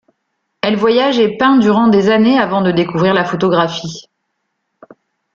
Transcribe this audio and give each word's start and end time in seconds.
Elle 0.61 0.77
voyage 0.77 1.19
et 1.19 1.37
peint 1.37 1.57
durant 1.59 1.87
des 1.87 2.09
années 2.09 2.39
avant 2.39 2.61
de 2.63 2.71
découvrir 2.71 3.13
la 3.13 3.23
photographie. 3.23 4.09